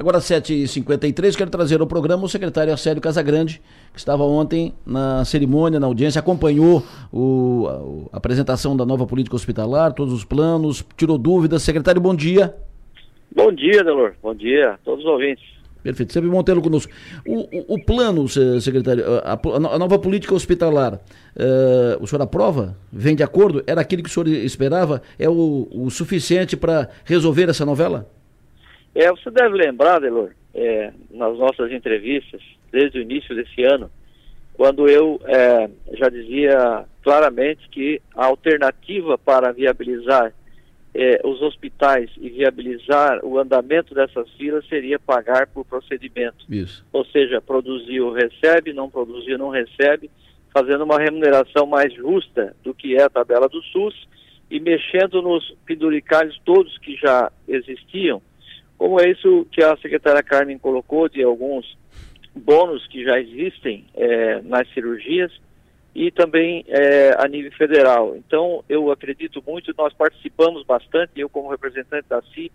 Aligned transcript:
Agora, 0.00 0.16
7h53, 0.16 1.36
quero 1.36 1.50
trazer 1.50 1.78
ao 1.78 1.86
programa 1.86 2.24
o 2.24 2.28
secretário 2.28 2.72
Acélio 2.72 3.02
Casagrande, 3.02 3.60
que 3.92 3.98
estava 3.98 4.24
ontem 4.24 4.72
na 4.86 5.26
cerimônia, 5.26 5.78
na 5.78 5.86
audiência, 5.86 6.18
acompanhou 6.18 6.82
o, 7.12 7.66
a, 8.10 8.14
a 8.14 8.16
apresentação 8.16 8.74
da 8.74 8.86
nova 8.86 9.06
política 9.06 9.36
hospitalar, 9.36 9.92
todos 9.92 10.14
os 10.14 10.24
planos, 10.24 10.82
tirou 10.96 11.18
dúvidas. 11.18 11.62
Secretário, 11.62 12.00
bom 12.00 12.14
dia. 12.14 12.54
Bom 13.36 13.52
dia, 13.52 13.84
Delor. 13.84 14.14
Bom 14.22 14.34
dia 14.34 14.70
a 14.70 14.78
todos 14.78 15.04
os 15.04 15.10
ouvintes. 15.10 15.44
Perfeito. 15.82 16.14
Sempre 16.14 16.30
bom 16.30 16.42
tê-lo 16.42 16.62
conosco. 16.62 16.90
O, 17.26 17.40
o, 17.40 17.74
o, 17.74 17.84
plano, 17.84 18.26
secretário, 18.26 19.04
a, 19.22 19.38
a, 19.74 19.78
nova 19.78 19.98
política 19.98 20.34
hospitalar, 20.34 20.94
uh, 20.94 22.02
o 22.02 22.06
senhor 22.06 22.22
aprova? 22.22 22.74
Vem 22.90 23.14
de 23.14 23.22
acordo? 23.22 23.62
Era 23.66 23.82
aquilo 23.82 24.02
que 24.02 24.08
o 24.08 24.12
senhor 24.12 24.28
esperava? 24.28 25.02
É 25.18 25.28
o, 25.28 25.68
o 25.70 25.90
suficiente 25.90 26.56
para 26.56 26.88
resolver 27.04 27.50
essa 27.50 27.66
novela? 27.66 28.08
É, 28.94 29.10
você 29.10 29.30
deve 29.30 29.56
lembrar, 29.56 30.00
Delor, 30.00 30.30
é, 30.54 30.92
nas 31.10 31.38
nossas 31.38 31.70
entrevistas, 31.70 32.42
desde 32.72 32.98
o 32.98 33.02
início 33.02 33.34
desse 33.34 33.62
ano, 33.62 33.90
quando 34.54 34.88
eu 34.88 35.20
é, 35.24 35.70
já 35.96 36.08
dizia 36.08 36.84
claramente 37.02 37.68
que 37.70 38.02
a 38.14 38.26
alternativa 38.26 39.16
para 39.16 39.52
viabilizar 39.52 40.34
é, 40.94 41.20
os 41.24 41.40
hospitais 41.40 42.10
e 42.20 42.28
viabilizar 42.30 43.24
o 43.24 43.38
andamento 43.38 43.94
dessas 43.94 44.28
filas 44.32 44.66
seria 44.68 44.98
pagar 44.98 45.46
por 45.46 45.64
procedimento. 45.64 46.44
Isso. 46.48 46.84
Ou 46.92 47.04
seja, 47.06 47.40
produziu, 47.40 48.12
recebe, 48.12 48.72
não 48.72 48.90
produziu, 48.90 49.38
não 49.38 49.50
recebe, 49.50 50.10
fazendo 50.52 50.84
uma 50.84 50.98
remuneração 50.98 51.64
mais 51.64 51.94
justa 51.94 52.54
do 52.62 52.74
que 52.74 52.96
é 52.96 53.02
a 53.04 53.10
tabela 53.10 53.48
do 53.48 53.62
SUS 53.62 54.08
e 54.50 54.58
mexendo 54.58 55.22
nos 55.22 55.54
penduricalhos 55.64 56.38
todos 56.44 56.76
que 56.78 56.96
já 56.96 57.30
existiam, 57.46 58.20
como 58.80 58.98
é 58.98 59.10
isso 59.10 59.46
que 59.52 59.62
a 59.62 59.76
secretária 59.76 60.22
Carmen 60.22 60.56
colocou 60.56 61.06
de 61.06 61.22
alguns 61.22 61.76
bônus 62.34 62.86
que 62.86 63.04
já 63.04 63.20
existem 63.20 63.84
é, 63.94 64.40
nas 64.40 64.66
cirurgias, 64.72 65.30
e 65.94 66.10
também 66.10 66.64
é, 66.66 67.14
a 67.18 67.28
nível 67.28 67.52
federal. 67.52 68.16
Então, 68.16 68.64
eu 68.70 68.90
acredito 68.90 69.44
muito, 69.46 69.74
nós 69.76 69.92
participamos 69.92 70.64
bastante, 70.64 71.20
eu 71.20 71.28
como 71.28 71.50
representante 71.50 72.08
da 72.08 72.22
CIB, 72.22 72.52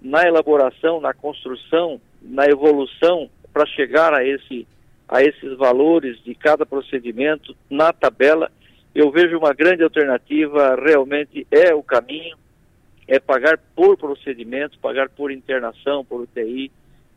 na 0.00 0.26
elaboração, 0.26 1.02
na 1.02 1.12
construção, 1.12 2.00
na 2.22 2.46
evolução 2.46 3.28
para 3.52 3.66
chegar 3.66 4.14
a, 4.14 4.24
esse, 4.26 4.66
a 5.06 5.22
esses 5.22 5.54
valores 5.58 6.16
de 6.24 6.34
cada 6.34 6.64
procedimento 6.64 7.54
na 7.68 7.92
tabela. 7.92 8.50
Eu 8.94 9.10
vejo 9.10 9.36
uma 9.36 9.52
grande 9.52 9.82
alternativa, 9.82 10.76
realmente 10.82 11.46
é 11.50 11.74
o 11.74 11.82
caminho, 11.82 12.38
é 13.08 13.18
pagar 13.18 13.58
por 13.74 13.96
procedimento, 13.96 14.78
pagar 14.78 15.08
por 15.08 15.32
internação, 15.32 16.04
por 16.04 16.20
UTI, 16.20 16.70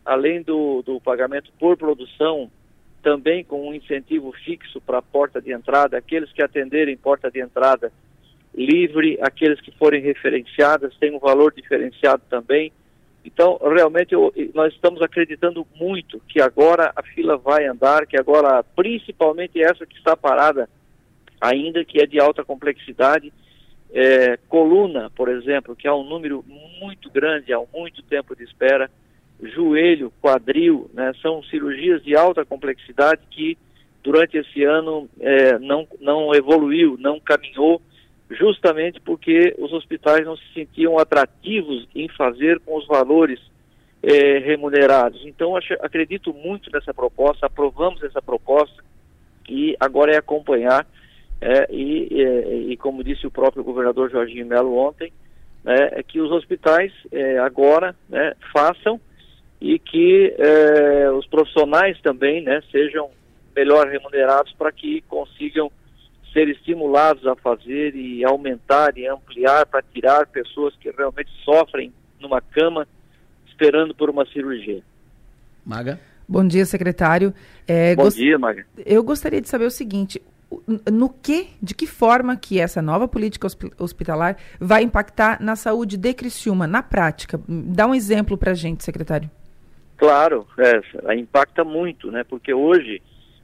além 0.05 0.41
do, 0.41 0.81
do 0.81 1.01
pagamento 1.01 1.51
por 1.59 1.75
produção, 1.75 2.49
também 3.03 3.43
com 3.43 3.67
um 3.67 3.73
incentivo 3.73 4.31
fixo 4.31 4.79
para 4.79 4.99
a 4.99 5.01
porta 5.01 5.41
de 5.41 5.51
entrada, 5.51 5.97
aqueles 5.97 6.31
que 6.31 6.41
atenderem 6.41 6.95
porta 6.95 7.29
de 7.29 7.41
entrada 7.41 7.91
livre, 8.55 9.19
aqueles 9.21 9.59
que 9.59 9.71
forem 9.71 10.01
referenciadas 10.01 10.95
têm 10.97 11.13
um 11.13 11.19
valor 11.19 11.53
diferenciado 11.53 12.23
também. 12.29 12.71
Então, 13.23 13.59
realmente, 13.61 14.13
eu, 14.13 14.33
nós 14.53 14.73
estamos 14.73 15.01
acreditando 15.01 15.67
muito 15.75 16.21
que 16.27 16.41
agora 16.41 16.91
a 16.95 17.03
fila 17.03 17.37
vai 17.37 17.65
andar, 17.65 18.07
que 18.07 18.17
agora, 18.17 18.63
principalmente 18.75 19.61
essa 19.61 19.85
que 19.85 19.97
está 19.97 20.15
parada 20.15 20.69
ainda, 21.39 21.83
que 21.83 22.01
é 22.01 22.05
de 22.05 22.19
alta 22.19 22.43
complexidade, 22.43 23.31
é, 23.93 24.37
coluna, 24.47 25.09
por 25.09 25.29
exemplo, 25.29 25.75
que 25.75 25.87
há 25.87 25.95
um 25.95 26.03
número 26.03 26.43
muito 26.79 27.09
grande, 27.09 27.53
há 27.53 27.61
muito 27.73 28.01
tempo 28.03 28.35
de 28.35 28.43
espera, 28.43 28.89
joelho, 29.41 30.13
quadril, 30.21 30.89
né, 30.93 31.11
são 31.21 31.43
cirurgias 31.43 32.03
de 32.03 32.15
alta 32.15 32.45
complexidade 32.45 33.21
que 33.29 33.57
durante 34.03 34.37
esse 34.37 34.63
ano 34.63 35.09
é, 35.19 35.57
não, 35.59 35.87
não 35.99 36.33
evoluiu, 36.33 36.97
não 36.99 37.19
caminhou, 37.19 37.81
justamente 38.29 38.99
porque 39.01 39.53
os 39.57 39.73
hospitais 39.73 40.25
não 40.25 40.37
se 40.37 40.53
sentiam 40.53 40.97
atrativos 40.97 41.87
em 41.93 42.07
fazer 42.09 42.59
com 42.61 42.77
os 42.77 42.87
valores 42.87 43.39
é, 44.01 44.39
remunerados. 44.39 45.21
Então, 45.25 45.55
acho, 45.55 45.73
acredito 45.81 46.33
muito 46.33 46.71
nessa 46.71 46.93
proposta, 46.93 47.45
aprovamos 47.45 48.01
essa 48.03 48.21
proposta 48.21 48.83
e 49.49 49.75
agora 49.79 50.13
é 50.13 50.17
acompanhar 50.17 50.87
é, 51.41 51.67
e, 51.71 52.07
e, 52.11 52.71
e, 52.71 52.77
como 52.77 53.03
disse 53.03 53.25
o 53.25 53.31
próprio 53.31 53.63
governador 53.63 54.11
Jorginho 54.11 54.45
Melo 54.45 54.77
ontem, 54.77 55.11
né, 55.63 55.89
é 55.93 56.03
que 56.03 56.21
os 56.21 56.31
hospitais 56.31 56.93
é, 57.11 57.39
agora 57.39 57.95
né, 58.07 58.33
façam 58.53 59.01
e 59.61 59.77
que 59.77 60.33
eh, 60.39 61.11
os 61.11 61.27
profissionais 61.27 62.01
também 62.01 62.43
né, 62.43 62.63
sejam 62.71 63.11
melhor 63.55 63.87
remunerados 63.87 64.51
para 64.53 64.71
que 64.71 65.01
consigam 65.07 65.71
ser 66.33 66.49
estimulados 66.49 67.27
a 67.27 67.35
fazer 67.35 67.95
e 67.95 68.25
aumentar 68.25 68.97
e 68.97 69.07
ampliar 69.07 69.67
para 69.67 69.83
tirar 69.83 70.25
pessoas 70.25 70.75
que 70.77 70.89
realmente 70.89 71.29
sofrem 71.45 71.93
numa 72.19 72.41
cama 72.41 72.87
esperando 73.47 73.93
por 73.93 74.09
uma 74.09 74.25
cirurgia. 74.25 74.81
Maga? 75.63 75.99
Bom 76.27 76.47
dia, 76.47 76.65
secretário. 76.65 77.31
É, 77.67 77.95
Bom 77.95 78.09
dia, 78.09 78.39
Maga. 78.39 78.65
Eu 78.83 79.03
gostaria 79.03 79.41
de 79.41 79.49
saber 79.49 79.65
o 79.65 79.71
seguinte: 79.71 80.19
no 80.91 81.09
que, 81.09 81.49
de 81.61 81.73
que 81.73 81.87
forma 81.87 82.35
que 82.35 82.59
essa 82.59 82.81
nova 82.81 83.07
política 83.07 83.47
hospitalar 83.77 84.37
vai 84.59 84.83
impactar 84.83 85.41
na 85.41 85.55
saúde 85.55 85.97
de 85.97 86.13
Criciúma, 86.13 86.67
na 86.67 86.83
prática? 86.83 87.39
Dá 87.47 87.87
um 87.87 87.95
exemplo 87.95 88.37
para 88.37 88.51
a 88.51 88.55
gente, 88.55 88.83
secretário. 88.83 89.29
Claro, 89.97 90.47
é, 90.57 91.15
impacta 91.15 91.63
muito, 91.63 92.11
né? 92.11 92.23
Porque 92.23 92.53
hoje 92.53 93.01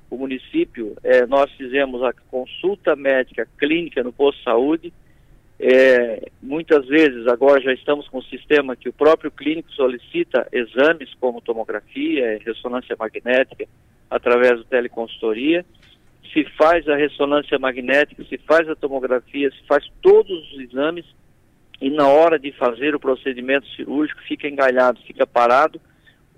o 0.09 0.17
município, 0.17 0.95
é, 1.03 1.25
nós 1.25 1.51
fizemos 1.51 2.01
a 2.01 2.13
consulta 2.29 2.95
médica 2.95 3.47
clínica 3.57 4.03
no 4.03 4.13
posto 4.13 4.37
de 4.39 4.43
saúde. 4.43 4.93
É, 5.59 6.29
muitas 6.41 6.85
vezes 6.87 7.27
agora 7.27 7.59
já 7.61 7.73
estamos 7.73 8.07
com 8.07 8.19
um 8.19 8.23
sistema 8.23 8.75
que 8.75 8.87
o 8.87 8.93
próprio 8.93 9.31
clínico 9.31 9.71
solicita 9.71 10.47
exames 10.51 11.13
como 11.19 11.41
tomografia, 11.41 12.39
ressonância 12.45 12.95
magnética, 12.97 13.65
através 14.09 14.59
da 14.59 14.63
teleconsultoria. 14.65 15.65
Se 16.33 16.43
faz 16.57 16.87
a 16.87 16.95
ressonância 16.95 17.57
magnética, 17.57 18.23
se 18.25 18.37
faz 18.39 18.67
a 18.69 18.75
tomografia, 18.75 19.49
se 19.51 19.65
faz 19.67 19.85
todos 20.01 20.53
os 20.53 20.59
exames 20.59 21.05
e 21.81 21.89
na 21.89 22.07
hora 22.07 22.37
de 22.39 22.51
fazer 22.51 22.95
o 22.95 22.99
procedimento 22.99 23.67
cirúrgico 23.75 24.21
fica 24.23 24.47
engalhado, 24.47 24.99
fica 25.01 25.25
parado 25.25 25.79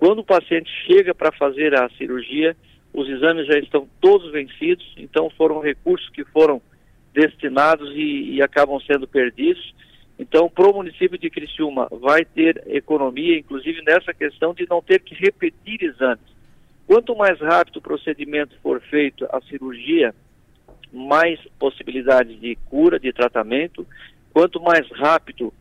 quando 0.00 0.20
o 0.20 0.24
paciente 0.24 0.70
chega 0.86 1.14
para 1.14 1.30
fazer 1.30 1.78
a 1.78 1.86
cirurgia, 1.90 2.56
os 2.92 3.06
exames 3.06 3.46
já 3.46 3.58
estão 3.58 3.86
todos 4.00 4.32
vencidos, 4.32 4.94
então 4.96 5.28
foram 5.36 5.60
recursos 5.60 6.08
que 6.08 6.24
foram 6.24 6.60
destinados 7.12 7.90
e, 7.94 8.36
e 8.36 8.42
acabam 8.42 8.80
sendo 8.80 9.06
perdidos. 9.06 9.74
Então, 10.18 10.48
para 10.48 10.70
o 10.70 10.74
município 10.74 11.18
de 11.18 11.28
Criciúma, 11.28 11.86
vai 11.90 12.24
ter 12.24 12.62
economia, 12.68 13.38
inclusive 13.38 13.82
nessa 13.82 14.14
questão 14.14 14.54
de 14.54 14.66
não 14.70 14.80
ter 14.80 15.00
que 15.00 15.14
repetir 15.14 15.82
exames. 15.82 16.24
Quanto 16.90 17.14
mais 17.14 17.38
rápido 17.38 17.76
o 17.76 17.80
procedimento 17.80 18.58
for 18.60 18.80
feito, 18.80 19.24
a 19.30 19.40
cirurgia, 19.42 20.12
mais 20.92 21.38
possibilidades 21.56 22.40
de 22.40 22.56
cura, 22.68 22.98
de 22.98 23.12
tratamento. 23.12 23.86
Quanto 24.32 24.60
mais 24.60 24.90
rápido 24.90 25.54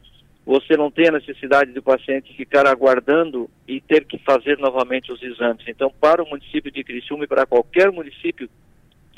você 0.44 0.76
não 0.76 0.90
tem 0.90 1.08
a 1.08 1.12
necessidade 1.12 1.72
do 1.72 1.84
paciente 1.84 2.36
ficar 2.36 2.66
aguardando 2.66 3.48
e 3.68 3.80
ter 3.80 4.06
que 4.06 4.18
fazer 4.18 4.58
novamente 4.58 5.12
os 5.14 5.22
exames. 5.22 5.64
Então, 5.68 5.94
para 6.02 6.24
o 6.24 6.28
município 6.28 6.72
de 6.72 6.84
Criciúma 6.84 7.26
e 7.26 7.28
para 7.28 7.46
qualquer 7.46 7.92
município 7.92 8.50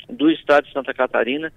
do 0.06 0.30
estado 0.30 0.66
de 0.66 0.72
Santa 0.74 0.92
Catarina, 0.92 1.50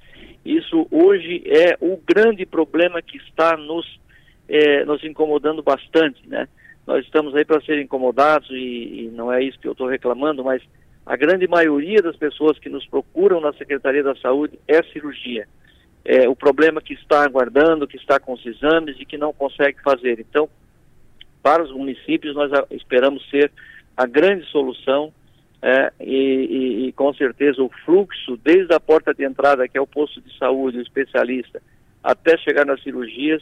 isso 0.45 0.88
hoje 0.89 1.44
é 1.45 1.77
o 1.81 1.97
grande 1.97 2.45
problema 2.45 3.01
que 3.01 3.17
está 3.17 3.57
nos, 3.57 3.99
é, 4.47 4.85
nos 4.85 5.03
incomodando 5.03 5.61
bastante, 5.61 6.25
né? 6.25 6.47
Nós 6.85 7.03
estamos 7.03 7.35
aí 7.35 7.44
para 7.44 7.62
ser 7.62 7.81
incomodados 7.81 8.50
e, 8.51 9.06
e 9.06 9.12
não 9.13 9.31
é 9.31 9.44
isso 9.44 9.59
que 9.59 9.68
eu 9.68 9.71
estou 9.71 9.88
reclamando, 9.88 10.44
mas 10.44 10.62
a 11.06 11.15
grande 11.15 11.48
maioria 11.48 12.01
das 12.01 12.15
pessoas 12.15 12.59
que 12.59 12.69
nos 12.69 12.86
procuram 12.88 13.42
na 13.42 13.54
Secretaria 13.54 14.04
da 14.04 14.15
Saúde 14.15 14.59
é 14.68 14.81
cirurgia 14.83 15.48
é, 16.06 16.30
o 16.30 16.36
problema 16.36 16.80
que 16.80 16.94
está 16.94 17.24
aguardando, 17.24 17.88
que 17.88 17.98
está 17.98 18.19
com 18.19 18.33
os 18.33 18.45
exames 18.45 18.95
e 19.00 19.06
que 19.06 19.18
não 19.18 19.33
consegue 19.33 19.81
fazer. 19.81 20.19
Então, 20.19 20.48
para 21.42 21.63
os 21.63 21.71
municípios, 21.71 22.36
nós 22.36 22.51
esperamos 22.69 23.27
ser 23.30 23.51
a 23.98 24.06
grande 24.06 24.45
solução 24.51 25.12
é, 25.62 25.92
e, 26.00 26.06
e, 26.06 26.88
e, 26.88 26.92
com 26.92 27.12
certeza 27.15 27.63
o 27.63 27.71
fluxo 27.83 28.38
desde 28.38 28.71
a 28.75 28.80
porta 28.80 29.15
de 29.15 29.25
entrada, 29.25 29.68
que 29.68 29.77
é 29.77 29.81
o 29.81 29.88
posto 29.88 30.21
de 30.21 30.38
saúde, 30.38 30.77
o 30.77 30.81
especialista, 30.81 31.59
até 32.04 32.38
chegar 32.38 32.65
nas 32.65 32.83
cirurgias, 32.83 33.42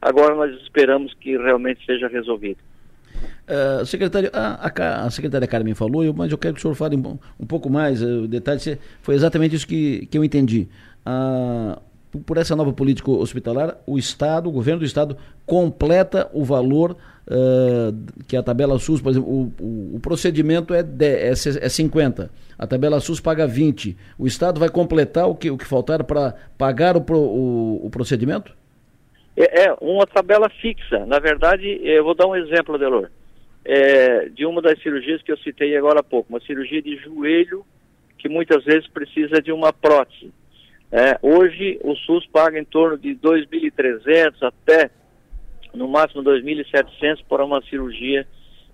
agora 0.00 0.34
nós 0.34 0.54
esperamos 0.62 1.12
que 1.14 1.36
realmente 1.36 1.84
seja 1.84 2.08
resolvido. 2.08 2.60
Uh, 3.48 3.86
secretário, 3.86 4.30
a, 4.32 4.68
a, 4.68 5.06
a, 5.06 5.10
secretária 5.10 5.48
Carmen 5.48 5.74
falou, 5.74 6.12
mas 6.12 6.30
eu 6.30 6.36
quero 6.36 6.52
que 6.52 6.60
o 6.60 6.62
senhor 6.62 6.74
fale 6.74 6.96
um, 6.96 7.18
um 7.40 7.46
pouco 7.46 7.70
mais, 7.70 8.02
uh, 8.02 8.24
o 8.24 8.28
detalhe 8.28 8.78
foi 9.00 9.14
exatamente 9.14 9.56
isso 9.56 9.66
que, 9.66 10.06
que 10.10 10.18
eu 10.18 10.22
entendi. 10.22 10.68
Uh, 11.06 11.80
por 12.26 12.36
essa 12.36 12.54
nova 12.54 12.72
política 12.72 13.10
hospitalar, 13.10 13.76
o 13.86 13.98
Estado, 13.98 14.48
o 14.48 14.52
governo 14.52 14.80
do 14.80 14.84
Estado, 14.84 15.16
completa 15.46 16.28
o 16.32 16.44
valor 16.44 16.92
uh, 17.26 17.96
que 18.26 18.36
a 18.36 18.42
tabela 18.42 18.78
SUS, 18.78 19.00
por 19.00 19.10
exemplo, 19.10 19.30
o, 19.30 19.52
o, 19.62 19.96
o 19.96 20.00
procedimento 20.00 20.74
é, 20.74 20.80
é, 20.80 21.30
é 21.30 21.68
50, 21.68 22.30
a 22.58 22.66
tabela 22.66 23.00
SUS 23.00 23.20
paga 23.20 23.46
20. 23.46 23.96
O 24.18 24.26
Estado 24.26 24.58
vai 24.58 24.68
completar 24.68 25.28
o 25.28 25.34
que, 25.34 25.50
o 25.50 25.56
que 25.56 25.64
faltar 25.64 26.02
para 26.04 26.34
pagar 26.56 26.96
o, 26.96 27.04
o, 27.12 27.86
o 27.86 27.90
procedimento? 27.90 28.52
É, 29.36 29.66
é, 29.66 29.76
uma 29.80 30.06
tabela 30.06 30.48
fixa. 30.60 31.06
Na 31.06 31.20
verdade, 31.20 31.80
eu 31.82 32.02
vou 32.02 32.14
dar 32.14 32.26
um 32.26 32.34
exemplo, 32.34 32.74
Adelor, 32.74 33.08
é, 33.64 34.28
de 34.28 34.46
uma 34.46 34.62
das 34.62 34.80
cirurgias 34.82 35.22
que 35.22 35.32
eu 35.32 35.38
citei 35.38 35.76
agora 35.76 36.00
há 36.00 36.02
pouco, 36.02 36.30
uma 36.30 36.40
cirurgia 36.40 36.80
de 36.80 36.96
joelho 36.96 37.64
que 38.16 38.28
muitas 38.28 38.64
vezes 38.64 38.88
precisa 38.88 39.40
de 39.40 39.52
uma 39.52 39.72
prótese. 39.72 40.32
É, 40.90 41.18
hoje 41.22 41.78
o 41.82 41.94
SUS 41.94 42.26
paga 42.26 42.58
em 42.58 42.64
torno 42.64 42.96
de 42.96 43.14
2.300 43.14 44.34
até 44.42 44.90
no 45.74 45.86
máximo 45.86 46.22
2.700 46.22 47.22
para 47.28 47.44
uma 47.44 47.62
cirurgia 47.62 48.26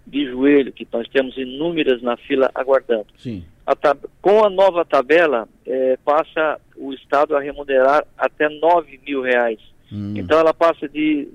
de 0.06 0.26
joelho, 0.26 0.72
que 0.72 0.86
nós 0.92 1.08
temos 1.08 1.36
inúmeras 1.36 2.02
na 2.02 2.16
fila 2.16 2.50
aguardando. 2.54 3.06
Sim. 3.16 3.44
A 3.66 3.74
com 4.20 4.44
a 4.44 4.50
nova 4.50 4.84
tabela, 4.84 5.48
é, 5.66 5.96
passa 6.04 6.60
o 6.76 6.92
Estado 6.92 7.34
a 7.34 7.40
remunerar 7.40 8.06
até 8.16 8.48
9 8.48 9.00
mil 9.06 9.22
reais. 9.22 9.58
Hum. 9.90 10.14
Então 10.16 10.38
ela 10.38 10.52
passa 10.52 10.88
de 10.88 11.28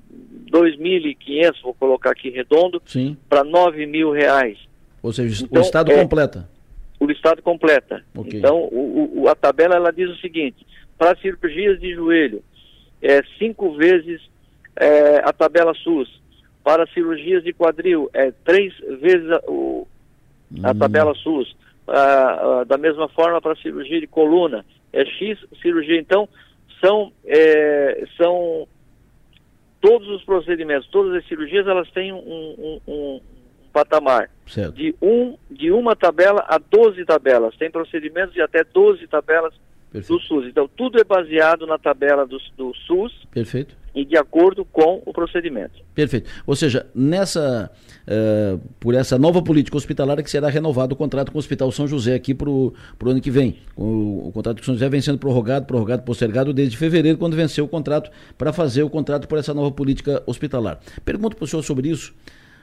2.500, 0.50 1.62
vou 1.62 1.74
colocar 1.74 2.10
aqui 2.10 2.30
redondo, 2.30 2.82
para 3.28 3.44
9 3.44 3.86
mil 3.86 4.10
reais. 4.12 4.58
Ou 5.02 5.12
seja, 5.12 5.44
então, 5.44 5.62
o 5.62 5.64
Estado 5.64 5.92
é, 5.92 6.00
completa 6.00 6.48
o 7.00 7.10
Estado 7.10 7.40
completa. 7.42 8.04
Okay. 8.14 8.38
Então, 8.38 8.68
o, 8.70 9.22
o, 9.22 9.28
a 9.28 9.34
tabela 9.34 9.74
ela 9.74 9.90
diz 9.90 10.10
o 10.10 10.20
seguinte: 10.20 10.64
para 10.98 11.16
cirurgias 11.16 11.80
de 11.80 11.94
joelho, 11.94 12.44
é 13.02 13.22
cinco 13.38 13.74
vezes 13.74 14.20
é, 14.76 15.16
a 15.24 15.32
tabela 15.32 15.72
SUS. 15.74 16.20
Para 16.62 16.86
cirurgias 16.88 17.42
de 17.42 17.54
quadril, 17.54 18.10
é 18.12 18.30
três 18.44 18.74
vezes 19.00 19.30
a, 19.30 19.40
o, 19.48 19.88
a 20.62 20.70
hum. 20.70 20.78
tabela 20.78 21.14
SUS. 21.14 21.56
Ah, 21.88 22.60
ah, 22.60 22.64
da 22.64 22.76
mesma 22.76 23.08
forma, 23.08 23.40
para 23.40 23.56
cirurgia 23.56 23.98
de 23.98 24.06
coluna, 24.06 24.64
é 24.92 25.04
X 25.04 25.38
cirurgia. 25.62 25.98
Então, 25.98 26.28
são, 26.80 27.10
é, 27.24 28.04
são 28.16 28.68
todos 29.80 30.08
os 30.08 30.22
procedimentos, 30.24 30.88
todas 30.88 31.14
as 31.14 31.26
cirurgias, 31.26 31.66
elas 31.66 31.90
têm 31.90 32.12
um, 32.12 32.18
um, 32.18 32.80
um 32.86 33.20
patamar. 33.72 34.30
Certo. 34.46 34.74
De, 34.74 34.94
um, 35.00 35.36
de 35.50 35.70
uma 35.70 35.96
tabela 35.96 36.44
a 36.48 36.58
12 36.58 37.04
tabelas. 37.04 37.56
Tem 37.56 37.70
procedimentos 37.70 38.34
de 38.34 38.42
até 38.42 38.62
12 38.64 39.06
tabelas 39.06 39.54
Perfeito. 39.92 40.20
do 40.20 40.26
SUS. 40.26 40.46
Então, 40.46 40.68
tudo 40.76 41.00
é 41.00 41.04
baseado 41.04 41.66
na 41.66 41.76
tabela 41.76 42.24
do, 42.24 42.38
do 42.56 42.72
SUS. 42.86 43.12
Perfeito. 43.30 43.76
E 43.92 44.04
de 44.04 44.16
acordo 44.16 44.64
com 44.64 45.02
o 45.04 45.12
procedimento. 45.12 45.80
Perfeito. 45.92 46.30
Ou 46.46 46.54
seja, 46.54 46.86
nessa, 46.94 47.68
uh, 48.06 48.58
por 48.78 48.94
essa 48.94 49.18
nova 49.18 49.42
política 49.42 49.76
hospitalar 49.76 50.20
é 50.20 50.22
que 50.22 50.30
será 50.30 50.48
renovado 50.48 50.94
o 50.94 50.96
contrato 50.96 51.32
com 51.32 51.38
o 51.38 51.40
Hospital 51.40 51.72
São 51.72 51.88
José 51.88 52.14
aqui 52.14 52.32
para 52.32 52.48
o 52.48 52.72
ano 53.04 53.20
que 53.20 53.32
vem. 53.32 53.58
O, 53.76 54.28
o, 54.28 54.32
contrato 54.32 54.58
com 54.58 54.64
São 54.64 54.74
José 54.74 54.88
vem 54.88 55.00
sendo 55.00 55.18
prorrogado, 55.18 55.66
prorrogado, 55.66 56.04
postergado 56.04 56.52
desde 56.52 56.76
fevereiro, 56.76 57.18
quando 57.18 57.34
venceu 57.34 57.64
o 57.64 57.68
contrato, 57.68 58.12
para 58.38 58.52
fazer 58.52 58.84
o 58.84 58.90
contrato 58.90 59.26
por 59.26 59.38
essa 59.38 59.52
nova 59.52 59.72
política 59.72 60.22
hospitalar. 60.24 60.78
Pergunto 61.04 61.36
para 61.36 61.44
o 61.44 61.48
senhor 61.48 61.62
sobre 61.62 61.88
isso. 61.88 62.14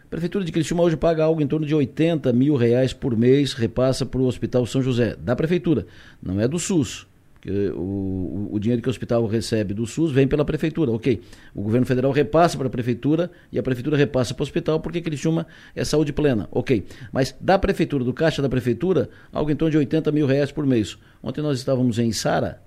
A 0.05 0.09
Prefeitura 0.09 0.45
de 0.45 0.53
Criciúma 0.53 0.83
hoje 0.83 0.95
paga 0.95 1.25
algo 1.25 1.41
em 1.41 1.47
torno 1.47 1.65
de 1.65 1.75
80 1.75 2.31
mil 2.31 2.55
reais 2.55 2.93
por 2.93 3.17
mês, 3.17 3.51
repassa 3.51 4.05
para 4.05 4.21
o 4.21 4.25
Hospital 4.25 4.65
São 4.65 4.81
José, 4.81 5.17
da 5.19 5.35
Prefeitura, 5.35 5.85
não 6.23 6.39
é 6.39 6.47
do 6.47 6.57
SUS. 6.57 7.05
O, 7.47 7.79
o, 7.79 8.49
o, 8.55 8.59
dinheiro 8.59 8.81
que 8.81 8.89
o 8.89 8.91
hospital 8.91 9.25
recebe 9.25 9.73
do 9.73 9.85
SUS 9.85 10.11
vem 10.11 10.27
pela 10.27 10.43
Prefeitura, 10.43 10.91
ok. 10.91 11.21
O 11.55 11.61
governo 11.61 11.85
federal 11.85 12.11
repassa 12.11 12.57
para 12.57 12.67
a 12.67 12.69
Prefeitura 12.69 13.31
e 13.51 13.57
a 13.57 13.63
Prefeitura 13.63 13.95
repassa 13.95 14.33
para 14.33 14.41
o 14.41 14.43
hospital 14.43 14.79
porque 14.79 15.01
Criciúma 15.01 15.47
é 15.75 15.85
saúde 15.85 16.11
plena, 16.11 16.49
ok. 16.51 16.83
Mas 17.11 17.35
da 17.39 17.57
Prefeitura, 17.57 18.03
do 18.03 18.13
caixa 18.13 18.41
da 18.41 18.49
Prefeitura, 18.49 19.09
algo 19.31 19.49
em 19.49 19.55
torno 19.55 19.71
de 19.71 19.77
80 19.77 20.11
mil 20.11 20.27
reais 20.27 20.51
por 20.51 20.65
mês. 20.65 20.97
Ontem 21.23 21.41
nós 21.41 21.57
estávamos 21.57 21.99
em 21.99 22.11
Sara, 22.11 22.61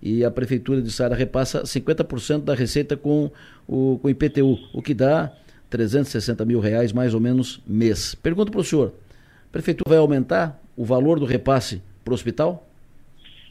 e 0.00 0.24
a 0.24 0.30
prefeitura 0.30 0.80
de 0.80 0.90
Sara 0.90 1.14
repassa 1.14 1.62
50% 1.62 2.44
da 2.44 2.54
receita 2.54 2.96
com 2.96 3.30
o, 3.66 3.98
com 3.98 4.08
IPTU, 4.08 4.58
o 4.72 4.80
que 4.80 4.94
dá 4.94 5.32
360 5.68 6.44
mil 6.44 6.60
reais 6.60 6.92
mais 6.92 7.14
ou 7.14 7.20
menos 7.20 7.60
mês. 7.66 8.14
Pergunto 8.14 8.50
para 8.52 8.60
o 8.60 8.64
senhor, 8.64 8.94
a 9.48 9.52
prefeitura 9.52 9.88
vai 9.88 9.98
aumentar 9.98 10.62
o 10.76 10.84
valor 10.84 11.18
do 11.18 11.26
repasse 11.26 11.82
para 12.04 12.12
o 12.12 12.14
hospital? 12.14 12.67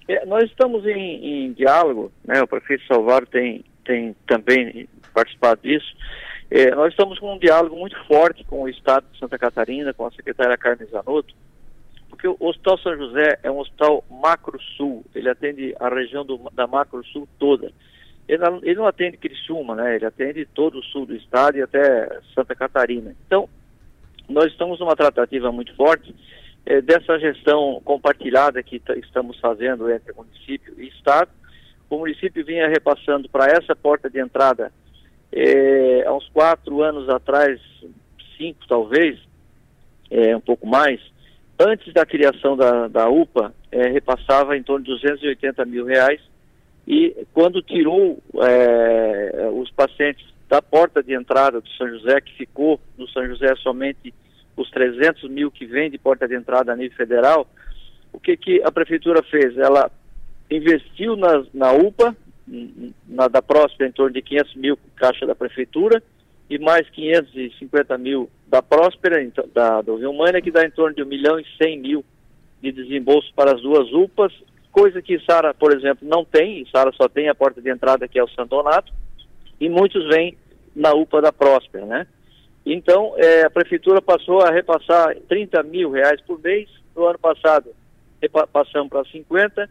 É, 0.07 0.25
nós 0.25 0.44
estamos 0.45 0.86
em, 0.86 1.45
em, 1.45 1.54
diálogo, 1.54 2.12
né? 2.24 2.42
o 2.42 2.48
prefeito 2.48 2.86
Salvador 2.86 3.27
tem, 3.27 3.63
tem 3.83 4.15
também 4.25 4.88
participado 5.13 5.62
disso. 5.62 5.95
É, 6.50 6.74
nós 6.74 6.92
estamos 6.92 7.19
com 7.19 7.33
um 7.33 7.39
diálogo 7.39 7.75
muito 7.75 7.98
forte 8.06 8.44
com 8.45 8.63
o 8.63 8.69
Estado 8.69 9.06
de 9.12 9.19
Santa 9.19 9.38
Catarina, 9.38 9.94
com 9.94 10.06
a 10.06 10.12
secretária 10.12 10.57
Carmen 10.57 10.88
Zanotto, 10.88 11.36
porque 12.09 12.27
o 12.27 12.38
Hospital 12.39 12.77
São 12.80 12.98
José 12.98 13.38
é 13.44 13.51
um 13.51 13.59
hospital 13.59 14.04
macro-sul, 14.09 15.06
ele 15.13 15.30
atende 15.30 15.75
a 15.80 15.89
região 15.89 16.25
do, 16.25 16.50
da 16.54 16.65
macro-sul 16.65 17.27
toda. 17.38 17.71
Ele 18.27 18.44
não, 18.44 18.59
ele 18.63 18.75
não 18.75 18.88
atende 18.88 19.18
Criciúma, 19.18 19.75
né? 19.75 19.95
Ele 19.95 20.06
atende 20.06 20.45
todo 20.45 20.80
o 20.80 20.83
sul 20.83 21.06
do 21.06 21.15
estado 21.15 21.57
e 21.57 21.62
até 21.62 22.19
Santa 22.33 22.56
Catarina. 22.56 23.15
Então, 23.25 23.48
nós 24.27 24.51
estamos 24.51 24.80
numa 24.80 24.95
tratativa 24.95 25.51
muito 25.51 25.74
forte 25.75 26.13
eh, 26.69 26.81
dessa 26.81 27.17
gestão 27.17 27.81
compartilhada 27.85 28.61
que 28.61 28.81
estamos 28.97 29.39
fazendo 29.39 29.89
entre 29.89 30.11
município 30.11 30.73
e 30.77 30.89
estado. 30.89 31.31
O 31.89 31.97
município 31.97 32.43
vinha 32.43 32.67
repassando 32.67 33.29
para 33.29 33.45
essa 33.45 33.73
porta 33.73 34.09
de 34.09 34.19
entrada 34.19 34.69
eh, 35.31 36.03
há 36.05 36.13
uns 36.13 36.27
quatro 36.27 36.83
anos 36.83 37.07
atrás, 37.07 37.61
cinco 38.37 38.67
talvez, 38.67 39.17
eh, 40.11 40.35
um 40.35 40.41
pouco 40.41 40.67
mais, 40.67 40.99
antes 41.57 41.93
da 41.93 42.05
criação 42.05 42.57
da, 42.57 42.89
da 42.89 43.09
UPA, 43.09 43.53
repassava 43.71 44.57
em 44.57 44.63
torno 44.63 44.83
de 44.83 44.91
280 44.91 45.63
mil 45.65 45.85
reais 45.85 46.21
e 46.87 47.25
quando 47.33 47.61
tirou 47.61 48.17
é, 48.41 49.49
os 49.53 49.69
pacientes 49.71 50.25
da 50.47 50.61
porta 50.61 51.03
de 51.03 51.13
entrada 51.13 51.59
do 51.59 51.69
São 51.71 51.87
José, 51.89 52.21
que 52.21 52.33
ficou 52.37 52.79
no 52.97 53.07
São 53.09 53.27
José 53.27 53.53
somente 53.57 54.13
os 54.57 54.69
300 54.71 55.30
mil 55.30 55.50
que 55.50 55.65
vem 55.65 55.89
de 55.89 55.98
porta 55.98 56.27
de 56.27 56.36
entrada 56.36 56.74
a 56.74 56.75
nível 56.75 56.98
federal, 56.98 57.48
o 58.12 58.19
que, 58.19 58.36
que 58.36 58.62
a 58.63 58.71
prefeitura 58.71 59.24
fez? 59.24 59.57
Ela 59.57 59.89
investiu 60.50 61.15
na, 61.15 61.44
na 61.54 61.71
UPA, 61.71 62.15
na 63.07 63.27
da 63.27 63.42
Próspera, 63.42 63.89
em 63.89 63.94
torno 63.94 64.13
de 64.13 64.21
500 64.21 64.56
mil 64.56 64.80
caixa 64.95 65.25
da 65.25 65.36
prefeitura, 65.36 66.01
e 66.50 66.57
mais 66.57 66.89
550 66.89 67.98
mil 67.98 68.30
da 68.48 68.62
Próspera, 68.62 69.21
então, 69.21 69.48
da, 69.54 69.81
do 69.81 69.98
Rio 69.98 70.13
Mânia, 70.13 70.42
que 70.42 70.51
dá 70.51 70.65
em 70.65 70.71
torno 70.71 70.95
de 70.95 71.04
1 71.04 71.06
milhão 71.06 71.39
e 71.39 71.45
100 71.62 71.80
mil 71.80 72.06
de 72.61 72.71
desembolso 72.71 73.31
para 73.35 73.54
as 73.54 73.61
duas 73.61 73.92
UPAs 73.92 74.33
coisa 74.78 75.02
que 75.02 75.19
Sara, 75.26 75.56
por 75.56 75.76
exemplo, 75.76 76.07
não 76.07 76.23
tem, 76.23 76.64
Sara 76.71 76.92
só 76.92 77.09
tem 77.09 77.28
a 77.30 77.33
porta 77.33 77.59
de 77.59 77.68
entrada 77.68 78.07
que 78.07 78.19
é 78.19 78.23
o 78.23 78.30
Santo 78.30 78.49
Donato, 78.49 78.94
e 79.59 79.68
muitos 79.68 80.07
vêm 80.07 80.37
na 80.76 80.94
UPA 80.94 81.19
da 81.19 81.33
Próspera, 81.33 81.83
né? 81.83 82.06
Então, 82.69 83.14
é, 83.16 83.45
a 83.45 83.50
prefeitura 83.50 84.02
passou 84.02 84.42
a 84.42 84.52
repassar 84.52 85.16
30 85.30 85.64
mil 85.64 85.90
reais 85.90 86.19
por 86.19 86.38
mês, 86.42 86.69
no 86.94 87.06
ano 87.06 87.18
passado 87.18 87.74
passamos 88.52 88.90
para 88.90 89.06
50, 89.06 89.69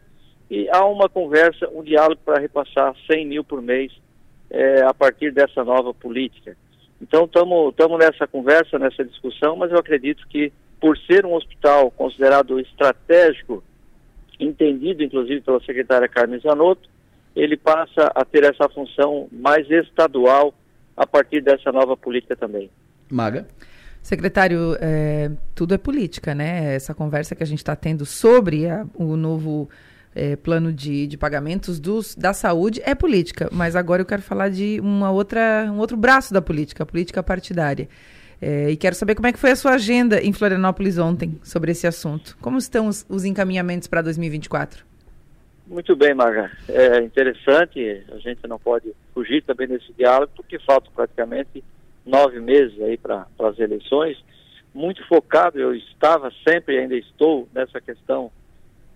e 0.49 0.67
há 0.69 0.83
uma 0.83 1.07
conversa, 1.07 1.69
um 1.69 1.83
diálogo 1.83 2.19
para 2.25 2.39
repassar 2.39 2.95
100 3.05 3.27
mil 3.27 3.43
por 3.43 3.61
mês 3.61 3.91
é, 4.49 4.81
a 4.81 4.95
partir 4.95 5.31
dessa 5.31 5.63
nova 5.63 5.93
política. 5.93 6.57
Então, 6.99 7.25
estamos 7.25 7.99
nessa 7.99 8.25
conversa, 8.25 8.79
nessa 8.79 9.05
discussão, 9.05 9.55
mas 9.55 9.71
eu 9.71 9.77
acredito 9.77 10.27
que, 10.27 10.51
por 10.81 10.97
ser 10.97 11.23
um 11.23 11.35
hospital 11.35 11.91
considerado 11.91 12.59
estratégico 12.59 13.63
entendido 14.39 15.03
inclusive 15.03 15.41
pela 15.41 15.59
secretária 15.59 16.07
Carmen 16.07 16.39
Zanotto, 16.39 16.89
ele 17.35 17.57
passa 17.57 18.11
a 18.15 18.25
ter 18.25 18.43
essa 18.43 18.67
função 18.69 19.27
mais 19.31 19.69
estadual 19.69 20.51
a 20.95 21.05
partir 21.05 21.41
dessa 21.41 21.71
nova 21.71 21.95
política 21.95 22.35
também. 22.35 22.71
Maga. 23.09 23.47
Secretário, 24.01 24.77
é, 24.79 25.29
tudo 25.53 25.73
é 25.73 25.77
política, 25.77 26.33
né? 26.33 26.75
Essa 26.75 26.93
conversa 26.93 27.35
que 27.35 27.43
a 27.43 27.45
gente 27.45 27.59
está 27.59 27.75
tendo 27.75 28.05
sobre 28.05 28.69
a, 28.69 28.85
o 28.93 29.17
novo 29.17 29.69
é, 30.15 30.35
plano 30.35 30.71
de, 30.71 31.07
de 31.07 31.17
pagamentos 31.17 31.79
dos, 31.79 32.15
da 32.15 32.33
saúde 32.33 32.81
é 32.85 32.95
política, 32.95 33.49
mas 33.51 33.75
agora 33.75 34.01
eu 34.01 34.05
quero 34.05 34.21
falar 34.21 34.49
de 34.49 34.79
uma 34.79 35.11
outra, 35.11 35.69
um 35.69 35.77
outro 35.77 35.95
braço 35.95 36.33
da 36.33 36.41
política, 36.41 36.83
a 36.83 36.85
política 36.85 37.21
partidária. 37.21 37.87
É, 38.41 38.69
e 38.69 38.77
quero 38.77 38.95
saber 38.95 39.15
como 39.15 39.27
é 39.27 39.33
que 39.33 39.39
foi 39.39 39.51
a 39.51 39.55
sua 39.55 39.73
agenda 39.73 40.21
em 40.21 40.31
Florianópolis 40.31 40.97
ontem 40.97 41.39
sobre 41.43 41.71
esse 41.71 41.85
assunto. 41.85 42.37
Como 42.39 42.57
estão 42.57 42.87
os, 42.87 43.05
os 43.09 43.25
encaminhamentos 43.25 43.87
para 43.87 44.01
2024? 44.01 44.85
Muito 45.67 45.95
bem, 45.95 46.13
Marga. 46.13 46.49
É 46.69 47.01
interessante, 47.01 48.03
a 48.11 48.17
gente 48.19 48.47
não 48.47 48.57
pode 48.57 48.93
fugir 49.13 49.43
também 49.43 49.67
desse 49.67 49.91
diálogo, 49.93 50.31
porque 50.35 50.57
faltam 50.59 50.91
praticamente 50.95 51.63
nove 52.07 52.39
meses 52.39 52.79
aí 52.81 52.97
para 52.97 53.27
as 53.39 53.59
eleições. 53.59 54.17
Muito 54.73 55.05
focado, 55.07 55.59
eu 55.59 55.75
estava 55.75 56.31
sempre 56.47 56.75
e 56.75 56.79
ainda 56.79 56.95
estou 56.95 57.47
nessa 57.53 57.81
questão 57.81 58.31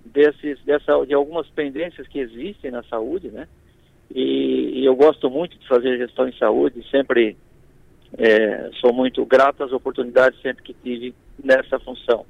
desses, 0.06 0.60
dessa, 0.64 1.06
de 1.06 1.14
algumas 1.14 1.48
pendências 1.50 2.08
que 2.08 2.20
existem 2.20 2.72
na 2.72 2.84
saúde, 2.84 3.30
né? 3.30 3.48
e, 4.14 4.82
e 4.82 4.86
eu 4.86 4.96
gosto 4.96 5.30
muito 5.30 5.58
de 5.58 5.68
fazer 5.68 5.98
gestão 5.98 6.28
em 6.28 6.38
saúde, 6.38 6.86
sempre 6.90 7.38
é, 8.18 8.70
sou 8.80 8.94
muito 8.94 9.26
grato 9.26 9.64
às 9.64 9.72
oportunidades 9.72 10.40
sempre 10.42 10.64
que 10.64 10.74
tive 10.74 11.16
nessa 11.42 11.80
função. 11.80 12.26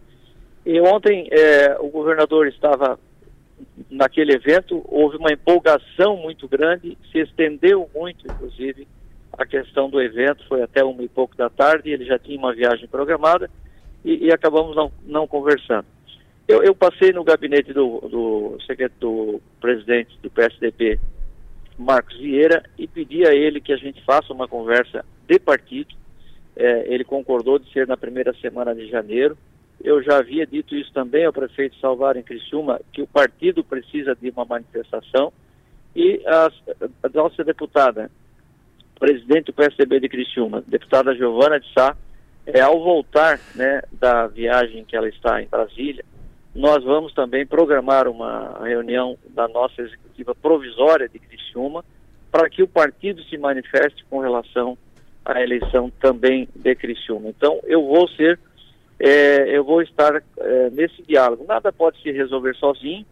E 0.66 0.80
ontem 0.80 1.28
é, 1.32 1.78
o 1.80 1.90
governador 1.90 2.48
estava 2.48 3.00
naquele 3.90 4.34
evento, 4.34 4.84
houve 4.86 5.18
uma 5.18 5.34
empolgação 5.34 6.18
muito 6.18 6.48
grande, 6.48 6.98
se 7.12 7.20
estendeu 7.20 7.90
muito, 7.96 8.28
inclusive, 8.28 8.88
a 9.38 9.46
questão 9.46 9.90
do 9.90 10.02
evento, 10.02 10.46
foi 10.48 10.62
até 10.62 10.84
uma 10.84 11.04
e 11.04 11.08
pouco 11.08 11.36
da 11.36 11.50
tarde, 11.50 11.92
ele 11.92 12.06
já 12.06 12.20
tinha 12.20 12.38
uma 12.38 12.54
viagem 12.54 12.88
programada 12.88 13.50
e, 14.04 14.26
e 14.26 14.32
acabamos 14.32 14.76
não, 14.76 14.92
não 15.04 15.28
conversando. 15.28 15.86
Eu, 16.48 16.64
eu, 16.64 16.76
passei 16.76 17.14
no 17.14 17.24
gabinete 17.24 17.72
do, 17.72 18.00
do, 18.02 18.58
do 19.00 19.42
presidente 19.62 20.18
do 20.22 20.30
PSDB, 20.30 21.00
Marcos 21.78 22.18
Vieira, 22.18 22.64
e 22.78 22.88
pedi 22.88 23.26
a 23.26 23.34
ele 23.34 23.62
que 23.62 23.72
a 23.72 23.78
gente 23.78 24.04
faça 24.04 24.34
uma 24.34 24.48
conversa 24.48 25.06
de 25.28 25.40
partido. 25.40 25.96
É, 26.56 26.94
ele 26.94 27.06
concordou 27.06 27.58
de 27.58 27.72
ser 27.72 27.88
na 27.88 27.96
primeira 27.96 28.34
semana 28.42 28.76
de 28.76 28.90
janeiro. 28.90 29.38
Eu 29.84 30.04
já 30.04 30.18
havia 30.18 30.46
dito 30.46 30.76
isso 30.76 30.92
também 30.92 31.26
ao 31.26 31.34
prefeito 31.34 31.80
Salvar 31.80 32.18
em 32.18 32.24
Criciúma, 32.24 32.82
que 32.92 33.02
o 33.02 33.08
partido 33.08 33.64
precisa 33.64 34.16
de 34.16 34.30
uma 34.30 34.44
manifestação. 34.44 35.32
E 35.96 36.22
a, 36.26 36.52
a 37.04 37.10
nossa 37.14 37.44
deputada, 37.44 38.12
presidente 39.02 39.46
do 39.48 39.54
PSDB 39.54 40.00
de 40.00 40.08
Criciúma, 40.08 40.64
deputada 40.68 41.16
Giovana 41.16 41.60
de 41.60 41.66
Sá, 41.74 41.98
é, 42.46 42.62
ao 42.62 42.80
voltar 42.80 43.40
né, 43.56 43.82
da 43.92 44.28
viagem 44.28 44.86
que 44.86 44.96
ela 44.96 45.10
está 45.10 45.42
em 45.42 45.48
Brasília, 45.48 46.06
nós 46.54 46.84
vamos 46.84 47.12
também 47.12 47.44
programar 47.44 48.08
uma 48.08 48.60
reunião 48.62 49.18
da 49.30 49.48
nossa 49.48 49.82
executiva 49.82 50.36
provisória 50.36 51.10
de 51.10 51.18
Criciúma 51.18 51.84
para 52.32 52.48
que 52.48 52.62
o 52.62 52.68
partido 52.68 53.24
se 53.24 53.40
manifeste 53.40 54.06
com 54.08 54.20
relação 54.20 54.78
à 55.26 55.42
eleição 55.42 55.92
também 56.00 56.48
de 56.56 56.76
Criciúma. 56.76 57.30
Então, 57.30 57.60
eu 57.64 57.84
vou 57.84 58.08
ser, 58.10 58.40
é, 59.00 59.58
eu 59.58 59.64
vou 59.64 59.82
estar 59.82 60.22
é, 60.38 60.70
nesse 60.70 61.02
diálogo. 61.02 61.44
Nada 61.48 61.74
pode 61.74 62.00
se 62.04 62.12
resolver 62.12 62.56
sozinho 62.56 63.04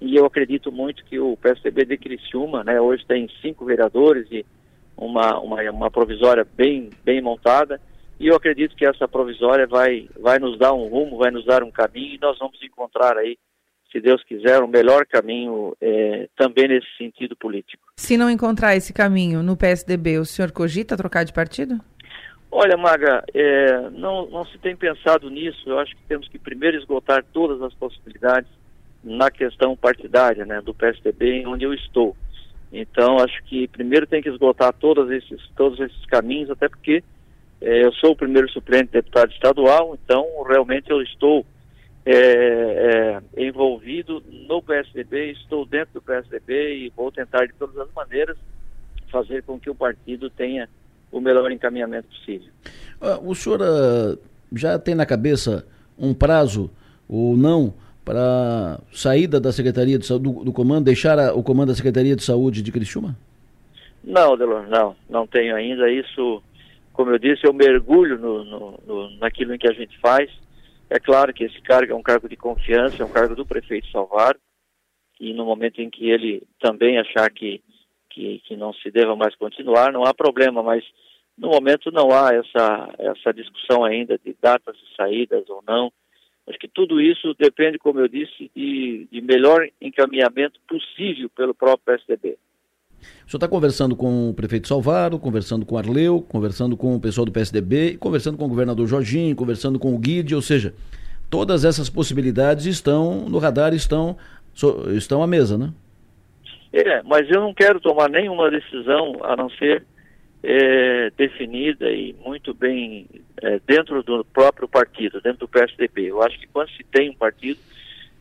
e 0.00 0.16
eu 0.16 0.26
acredito 0.26 0.72
muito 0.72 1.04
que 1.04 1.20
o 1.20 1.36
PSDB 1.36 1.84
de 1.84 1.96
Criciúma, 1.96 2.64
né, 2.64 2.80
hoje 2.80 3.06
tem 3.06 3.30
cinco 3.40 3.64
vereadores 3.64 4.26
e 4.32 4.44
uma, 5.04 5.38
uma, 5.38 5.62
uma 5.70 5.90
provisória 5.90 6.46
bem, 6.56 6.90
bem 7.04 7.20
montada, 7.20 7.80
e 8.18 8.28
eu 8.28 8.36
acredito 8.36 8.76
que 8.76 8.86
essa 8.86 9.08
provisória 9.08 9.66
vai, 9.66 10.08
vai 10.20 10.38
nos 10.38 10.58
dar 10.58 10.72
um 10.72 10.86
rumo, 10.86 11.18
vai 11.18 11.30
nos 11.30 11.44
dar 11.44 11.62
um 11.62 11.70
caminho 11.70 12.14
e 12.14 12.20
nós 12.20 12.38
vamos 12.38 12.62
encontrar 12.62 13.16
aí, 13.16 13.36
se 13.90 14.00
Deus 14.00 14.22
quiser, 14.24 14.62
um 14.62 14.68
melhor 14.68 15.04
caminho 15.06 15.76
é, 15.80 16.28
também 16.36 16.68
nesse 16.68 16.86
sentido 16.96 17.36
político. 17.36 17.82
Se 17.96 18.16
não 18.16 18.30
encontrar 18.30 18.76
esse 18.76 18.92
caminho 18.92 19.42
no 19.42 19.56
PSDB, 19.56 20.18
o 20.18 20.24
senhor 20.24 20.52
cogita 20.52 20.96
trocar 20.96 21.24
de 21.24 21.32
partido? 21.32 21.78
Olha, 22.50 22.76
Maga, 22.76 23.24
é, 23.34 23.90
não, 23.90 24.28
não 24.28 24.44
se 24.44 24.58
tem 24.58 24.76
pensado 24.76 25.30
nisso. 25.30 25.68
Eu 25.68 25.78
acho 25.78 25.96
que 25.96 26.02
temos 26.06 26.28
que 26.28 26.38
primeiro 26.38 26.76
esgotar 26.76 27.24
todas 27.32 27.62
as 27.62 27.72
possibilidades 27.74 28.50
na 29.02 29.30
questão 29.30 29.74
partidária 29.76 30.44
né, 30.44 30.60
do 30.60 30.74
PSDB, 30.74 31.44
onde 31.46 31.64
eu 31.64 31.74
estou. 31.74 32.16
Então, 32.72 33.18
acho 33.18 33.42
que 33.44 33.68
primeiro 33.68 34.06
tem 34.06 34.22
que 34.22 34.30
esgotar 34.30 34.72
todos 34.72 35.10
esses, 35.10 35.40
todos 35.54 35.78
esses 35.78 36.06
caminhos, 36.06 36.50
até 36.50 36.68
porque 36.68 37.04
é, 37.60 37.84
eu 37.84 37.92
sou 37.92 38.12
o 38.12 38.16
primeiro 38.16 38.50
suplente 38.50 38.86
de 38.86 38.92
deputado 38.92 39.30
estadual, 39.30 39.96
então 40.02 40.26
realmente 40.48 40.90
eu 40.90 41.02
estou 41.02 41.44
é, 42.04 43.20
é, 43.36 43.46
envolvido 43.46 44.22
no 44.48 44.62
PSDB, 44.62 45.32
estou 45.32 45.66
dentro 45.66 45.94
do 45.94 46.02
PSDB 46.02 46.86
e 46.86 46.92
vou 46.96 47.12
tentar 47.12 47.46
de 47.46 47.52
todas 47.54 47.76
as 47.76 47.92
maneiras 47.94 48.36
fazer 49.10 49.42
com 49.42 49.60
que 49.60 49.68
o 49.68 49.74
partido 49.74 50.30
tenha 50.30 50.68
o 51.12 51.20
melhor 51.20 51.52
encaminhamento 51.52 52.08
possível. 52.08 52.48
Uh, 53.00 53.30
o 53.30 53.34
senhor 53.34 53.60
uh, 53.60 54.18
já 54.52 54.78
tem 54.78 54.94
na 54.94 55.04
cabeça 55.04 55.66
um 55.98 56.14
prazo 56.14 56.70
ou 57.06 57.36
não 57.36 57.74
para 58.04 58.80
saída 58.92 59.40
da 59.40 59.52
Secretaria 59.52 59.98
de 59.98 60.06
Saúde, 60.06 60.24
do, 60.24 60.44
do 60.44 60.52
comando, 60.52 60.84
deixar 60.84 61.18
a, 61.18 61.34
o 61.34 61.42
comando 61.42 61.68
da 61.68 61.74
Secretaria 61.74 62.16
de 62.16 62.22
Saúde 62.22 62.62
de 62.62 62.72
Criciúma? 62.72 63.16
Não, 64.02 64.36
Delor, 64.36 64.66
não, 64.68 64.96
não 65.08 65.26
tenho 65.26 65.54
ainda. 65.54 65.90
Isso 65.90 66.42
como 66.92 67.10
eu 67.10 67.18
disse, 67.18 67.46
eu 67.46 67.52
mergulho 67.52 68.18
no, 68.18 68.44
no, 68.44 68.80
no, 68.86 69.10
naquilo 69.16 69.54
em 69.54 69.58
que 69.58 69.68
a 69.68 69.72
gente 69.72 69.98
faz. 69.98 70.30
É 70.90 70.98
claro 70.98 71.32
que 71.32 71.44
esse 71.44 71.60
cargo 71.62 71.92
é 71.92 71.96
um 71.96 72.02
cargo 72.02 72.28
de 72.28 72.36
confiança, 72.36 73.02
é 73.02 73.06
um 73.06 73.12
cargo 73.12 73.34
do 73.34 73.46
prefeito 73.46 73.90
Salvar, 73.90 74.36
e 75.18 75.32
no 75.32 75.44
momento 75.44 75.80
em 75.80 75.88
que 75.88 76.10
ele 76.10 76.42
também 76.60 76.98
achar 76.98 77.30
que, 77.30 77.62
que, 78.10 78.40
que 78.46 78.56
não 78.56 78.74
se 78.74 78.90
deva 78.90 79.16
mais 79.16 79.34
continuar, 79.36 79.90
não 79.90 80.04
há 80.04 80.12
problema, 80.12 80.62
mas 80.62 80.84
no 81.38 81.48
momento 81.48 81.90
não 81.90 82.10
há 82.10 82.34
essa, 82.34 82.94
essa 82.98 83.32
discussão 83.32 83.84
ainda 83.84 84.18
de 84.18 84.36
datas 84.40 84.76
de 84.76 84.94
saídas 84.94 85.48
ou 85.48 85.62
não. 85.66 85.90
Acho 86.48 86.58
que 86.58 86.68
tudo 86.68 87.00
isso 87.00 87.34
depende, 87.38 87.78
como 87.78 88.00
eu 88.00 88.08
disse, 88.08 88.50
de, 88.54 89.06
de 89.10 89.20
melhor 89.20 89.68
encaminhamento 89.80 90.58
possível 90.68 91.30
pelo 91.30 91.54
próprio 91.54 91.84
PSDB. 91.84 92.36
O 93.26 93.30
senhor 93.30 93.38
está 93.38 93.48
conversando 93.48 93.96
com 93.96 94.30
o 94.30 94.34
prefeito 94.34 94.68
Salvaro, 94.68 95.18
conversando 95.18 95.64
com 95.66 95.74
o 95.74 95.78
Arleu, 95.78 96.20
conversando 96.20 96.76
com 96.76 96.96
o 96.96 97.00
pessoal 97.00 97.24
do 97.24 97.32
PSDB, 97.32 97.96
conversando 97.96 98.36
com 98.36 98.44
o 98.44 98.48
governador 98.48 98.86
Jorginho, 98.86 99.34
conversando 99.34 99.78
com 99.78 99.94
o 99.94 99.98
Guide, 99.98 100.34
ou 100.34 100.42
seja, 100.42 100.74
todas 101.30 101.64
essas 101.64 101.88
possibilidades 101.88 102.66
estão 102.66 103.28
no 103.28 103.38
radar, 103.38 103.72
estão, 103.72 104.16
estão 104.94 105.22
à 105.22 105.26
mesa, 105.26 105.56
né? 105.56 105.72
É, 106.72 107.02
mas 107.02 107.28
eu 107.30 107.40
não 107.40 107.52
quero 107.52 107.80
tomar 107.80 108.08
nenhuma 108.08 108.50
decisão 108.50 109.16
a 109.22 109.36
não 109.36 109.50
ser 109.50 109.84
é, 110.42 111.10
definida 111.16 111.90
e 111.90 112.14
muito 112.24 112.52
bem 112.52 113.06
é, 113.40 113.60
dentro 113.66 114.02
do 114.02 114.24
próprio 114.24 114.68
partido, 114.68 115.20
dentro 115.20 115.40
do 115.40 115.48
PSDB. 115.48 116.10
Eu 116.10 116.22
acho 116.22 116.38
que 116.38 116.46
quando 116.48 116.70
se 116.70 116.84
tem 116.84 117.10
um 117.10 117.14
partido, 117.14 117.60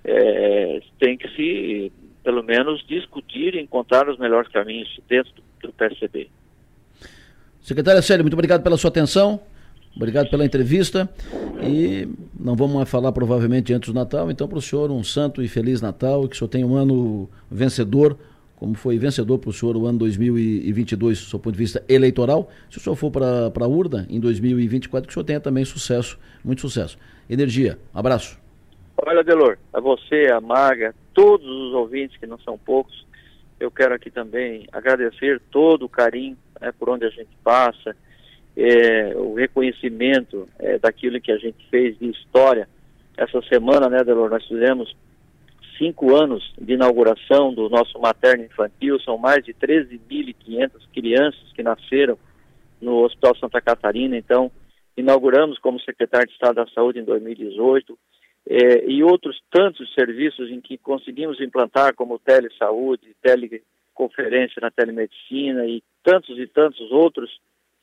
é, 0.03 0.81
tem 0.99 1.17
que 1.17 1.27
se 1.35 1.91
pelo 2.23 2.43
menos 2.43 2.85
discutir 2.87 3.55
e 3.55 3.61
encontrar 3.61 4.07
os 4.07 4.19
melhores 4.19 4.51
caminhos 4.51 4.87
dentro 5.09 5.33
do, 5.33 5.67
do 5.67 5.73
PSDB. 5.73 6.29
Secretária 7.61 8.01
Célio, 8.01 8.23
muito 8.23 8.33
obrigado 8.33 8.61
pela 8.61 8.77
sua 8.77 8.89
atenção. 8.89 9.39
Obrigado 9.95 10.29
pela 10.29 10.45
entrevista 10.45 11.09
e 11.61 12.07
não 12.39 12.55
vamos 12.55 12.75
mais 12.75 12.89
falar 12.89 13.11
provavelmente 13.11 13.73
antes 13.73 13.89
do 13.89 13.95
Natal, 13.95 14.31
então 14.31 14.47
para 14.47 14.57
o 14.57 14.61
senhor 14.61 14.89
um 14.89 15.03
santo 15.03 15.43
e 15.43 15.49
feliz 15.49 15.81
Natal 15.81 16.27
que 16.29 16.35
o 16.35 16.37
senhor 16.37 16.47
tenha 16.47 16.65
um 16.65 16.75
ano 16.75 17.29
vencedor, 17.49 18.17
como 18.61 18.75
foi 18.75 18.99
vencedor 18.99 19.39
para 19.39 19.49
o 19.49 19.53
senhor 19.53 19.75
o 19.75 19.87
ano 19.87 19.97
2022, 19.97 21.19
do 21.19 21.25
seu 21.25 21.39
ponto 21.39 21.53
de 21.53 21.57
vista 21.57 21.83
eleitoral. 21.89 22.47
Se 22.69 22.77
o 22.77 22.79
senhor 22.79 22.95
for 22.95 23.09
para 23.09 23.51
a 23.59 23.67
urna 23.67 24.05
em 24.07 24.19
2024, 24.19 25.07
que 25.07 25.11
o 25.11 25.13
senhor 25.15 25.23
tenha 25.23 25.39
também 25.39 25.65
sucesso, 25.65 26.19
muito 26.45 26.61
sucesso. 26.61 26.95
Energia, 27.27 27.79
abraço. 27.91 28.39
Olha, 29.03 29.23
Delor, 29.23 29.57
a 29.73 29.79
você, 29.79 30.27
a 30.31 30.39
Maga, 30.39 30.93
todos 31.11 31.43
os 31.43 31.73
ouvintes, 31.73 32.15
que 32.17 32.27
não 32.27 32.37
são 32.37 32.55
poucos, 32.55 33.03
eu 33.59 33.71
quero 33.71 33.95
aqui 33.95 34.11
também 34.11 34.67
agradecer 34.71 35.41
todo 35.49 35.85
o 35.85 35.89
carinho 35.89 36.37
né, 36.61 36.71
por 36.71 36.87
onde 36.87 37.03
a 37.03 37.09
gente 37.09 37.31
passa, 37.43 37.95
é, 38.55 39.15
o 39.15 39.33
reconhecimento 39.33 40.47
é, 40.59 40.77
daquilo 40.77 41.19
que 41.19 41.31
a 41.31 41.37
gente 41.37 41.67
fez 41.71 41.97
de 41.97 42.11
história. 42.11 42.69
Essa 43.17 43.41
semana, 43.41 43.89
né, 43.89 44.03
Delor, 44.03 44.29
nós 44.29 44.45
fizemos 44.45 44.95
cinco 45.81 46.15
anos 46.15 46.53
de 46.61 46.73
inauguração 46.73 47.51
do 47.51 47.67
nosso 47.67 47.99
materno 47.99 48.45
infantil, 48.45 48.99
são 48.99 49.17
mais 49.17 49.43
de 49.43 49.51
13.500 49.51 50.69
crianças 50.93 51.41
que 51.55 51.63
nasceram 51.63 52.19
no 52.79 53.03
Hospital 53.03 53.35
Santa 53.37 53.59
Catarina, 53.59 54.15
então 54.15 54.51
inauguramos 54.95 55.57
como 55.57 55.79
secretário 55.79 56.27
de 56.27 56.33
Estado 56.33 56.55
da 56.55 56.67
Saúde 56.67 56.99
em 56.99 57.03
2018, 57.03 57.97
é, 58.47 58.85
e 58.85 59.03
outros 59.03 59.41
tantos 59.51 59.91
serviços 59.95 60.51
em 60.51 60.61
que 60.61 60.77
conseguimos 60.77 61.41
implantar, 61.41 61.95
como 61.95 62.19
telesaúde, 62.19 63.15
teleconferência 63.21 64.59
na 64.61 64.69
telemedicina 64.69 65.65
e 65.65 65.81
tantos 66.03 66.37
e 66.37 66.45
tantos 66.45 66.91
outros 66.91 67.39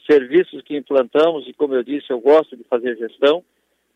serviços 0.08 0.62
que 0.62 0.76
implantamos, 0.76 1.48
e 1.48 1.52
como 1.52 1.74
eu 1.74 1.82
disse, 1.82 2.10
eu 2.10 2.20
gosto 2.20 2.56
de 2.56 2.62
fazer 2.64 2.96
gestão, 2.96 3.42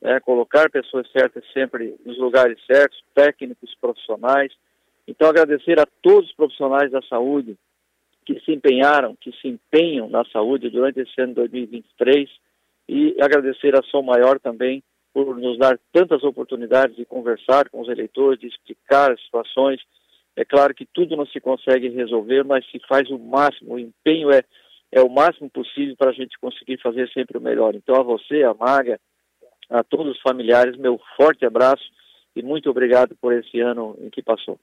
é, 0.03 0.19
colocar 0.21 0.69
pessoas 0.71 1.11
certas 1.13 1.45
sempre 1.53 1.95
nos 2.05 2.19
lugares 2.19 2.59
certos, 2.67 3.01
técnicos, 3.15 3.75
profissionais. 3.81 4.53
Então, 5.07 5.29
agradecer 5.29 5.79
a 5.79 5.87
todos 6.03 6.29
os 6.29 6.35
profissionais 6.35 6.91
da 6.91 7.01
saúde 7.03 7.57
que 8.27 8.39
se 8.41 8.53
empenharam, 8.53 9.17
que 9.17 9.33
se 9.41 9.49
empenham 9.49 10.09
na 10.09 10.25
saúde 10.27 10.71
durante 10.71 11.01
esse 11.01 11.21
ano 11.21 11.29
de 11.29 11.41
2023 11.41 12.31
e 12.89 13.17
agradecer 13.21 13.75
a 13.77 13.83
Som 13.83 14.03
Maior 14.03 14.39
também 14.41 14.83
por 15.13 15.37
nos 15.37 15.59
dar 15.59 15.79
tantas 15.93 16.23
oportunidades 16.25 16.97
de 16.97 17.05
conversar 17.05 17.69
com 17.69 17.81
os 17.81 17.89
eleitores, 17.89 18.41
de 18.41 18.47
explicar 18.47 19.13
as 19.13 19.23
situações. 19.23 19.81
É 20.35 20.45
claro 20.45 20.75
que 20.75 20.87
tudo 20.87 21.17
não 21.17 21.27
se 21.27 21.41
consegue 21.41 21.89
resolver, 21.89 22.45
mas 22.45 22.65
se 22.71 22.81
faz 22.89 23.09
o 23.11 23.19
máximo, 23.19 23.75
o 23.75 23.79
empenho 23.79 24.31
é, 24.31 24.43
é 24.91 25.01
o 25.01 25.11
máximo 25.11 25.51
possível 25.51 25.95
para 25.97 26.11
a 26.11 26.15
gente 26.15 26.39
conseguir 26.41 26.81
fazer 26.81 27.09
sempre 27.11 27.39
o 27.39 27.41
melhor. 27.41 27.75
Então, 27.75 27.97
a 27.97 28.03
você, 28.03 28.43
a 28.43 28.55
Maga, 28.55 28.99
a 29.73 29.83
todos 29.83 30.13
os 30.15 30.21
familiares, 30.21 30.77
meu 30.77 31.01
forte 31.17 31.45
abraço 31.45 31.83
e 32.37 32.43
muito 32.43 32.71
obrigado 32.71 33.17
por 33.21 33.33
esse 33.33 33.61
ano 33.61 33.97
em 34.01 34.11
que 34.11 34.23
passou. 34.23 34.59